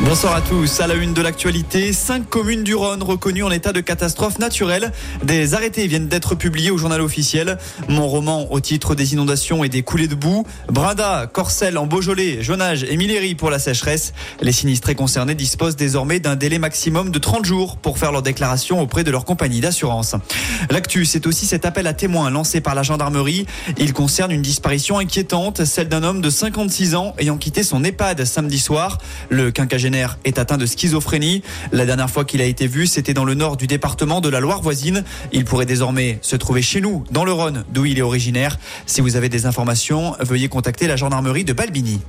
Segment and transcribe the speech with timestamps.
[0.00, 0.80] Bonsoir à tous.
[0.80, 4.92] À la une de l'actualité, cinq communes du Rhône reconnues en état de catastrophe naturelle.
[5.22, 7.58] Des arrêtés viennent d'être publiés au journal officiel.
[7.88, 10.44] Mont-Roman au titre des inondations et des coulées de boue.
[10.68, 14.12] Brinda, Corcelles en Beaujolais, Jonage et Millery pour la sécheresse.
[14.42, 18.80] Les sinistrés concernés disposent désormais d'un délai maximum de 30 jours pour faire leur déclaration
[18.80, 20.16] auprès de leur compagnie d'assurance.
[20.70, 23.46] L'actu, c'est aussi cet appel à témoins lancé par la gendarmerie.
[23.78, 28.24] Il concerne une disparition inquiétante, celle d'un homme de 56 ans ayant quitté son EHPAD
[28.24, 28.98] samedi soir.
[29.30, 29.83] Le quinquagénaire
[30.24, 31.42] est atteint de schizophrénie.
[31.72, 34.40] La dernière fois qu'il a été vu, c'était dans le nord du département de la
[34.40, 35.04] Loire voisine.
[35.32, 38.58] Il pourrait désormais se trouver chez nous, dans le Rhône, d'où il est originaire.
[38.86, 42.00] Si vous avez des informations, veuillez contacter la gendarmerie de Balbini.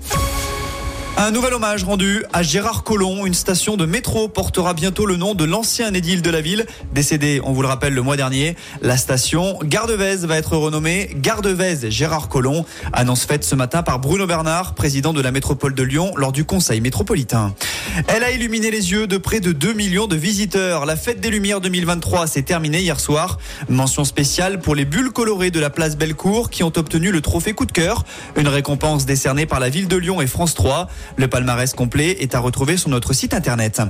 [1.18, 3.26] Un nouvel hommage rendu à Gérard Collomb.
[3.26, 7.40] Une station de métro portera bientôt le nom de l'ancien édile de la ville, décédé,
[7.42, 8.58] on vous le rappelle, le mois dernier.
[8.82, 12.66] La station Gardevez va être renommée Gardevez Gérard Collomb.
[12.92, 16.44] Annonce faite ce matin par Bruno Bernard, président de la métropole de Lyon, lors du
[16.44, 17.56] conseil métropolitain.
[18.10, 20.86] Elle a illuminé les yeux de près de 2 millions de visiteurs.
[20.86, 23.40] La fête des Lumières 2023 s'est terminée hier soir.
[23.70, 27.54] Mention spéciale pour les bulles colorées de la place Bellecour qui ont obtenu le trophée
[27.54, 28.04] coup de cœur.
[28.36, 30.90] Une récompense décernée par la ville de Lyon et France 3.
[31.18, 33.82] Le palmarès complet est à retrouver sur notre site internet.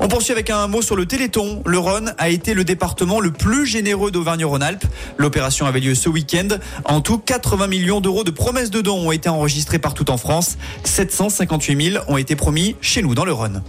[0.00, 1.62] On poursuit avec un mot sur le Téléthon.
[1.64, 4.84] Le Rhône a été le département le plus généreux d'Auvergne-Rhône-Alpes.
[5.18, 6.48] L'opération avait lieu ce week-end.
[6.84, 10.56] En tout, 80 millions d'euros de promesses de dons ont été enregistrés partout en France.
[10.84, 13.62] 758 000 ont été promis chez nous dans le Rhône.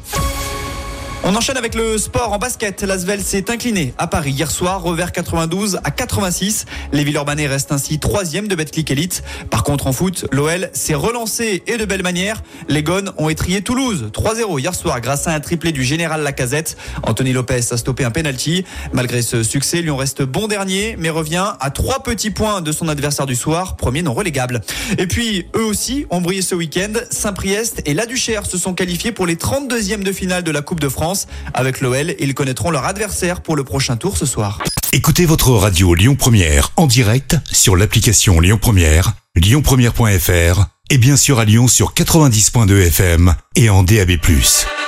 [1.24, 2.84] On enchaîne avec le sport en basket.
[2.84, 6.66] L'Asvel s'est incliné à Paris hier soir, revers 92 à 86.
[6.94, 9.24] Les Villeurbanais restent ainsi troisième de Betclic Elite.
[9.50, 12.44] Par contre, en foot, l'OL s'est relancé et de belle manière.
[12.70, 16.78] Les Gones ont étrié Toulouse 3-0 hier soir grâce à un triplé du général Lacazette.
[17.04, 18.64] Anthony Lopez a stoppé un penalty.
[18.94, 22.88] Malgré ce succès, Lyon reste bon dernier, mais revient à trois petits points de son
[22.88, 24.62] adversaire du soir, premier non relégable.
[24.98, 26.94] Et puis, eux aussi ont brillé ce week-end.
[27.10, 30.80] Saint-Priest et La Duchère se sont qualifiés pour les 32e de finale de la Coupe
[30.80, 31.28] de France.
[31.54, 34.60] Avec l'OL, ils connaîtront leur adversaire pour le prochain tour ce soir.
[34.92, 41.40] Écoutez votre radio Lyon Première en direct sur l'application Lyon Première, lyonpremière.fr et bien sûr
[41.40, 44.18] à Lyon sur 90.2 FM et en DAB+.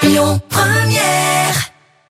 [0.04, 1.79] Lyon Première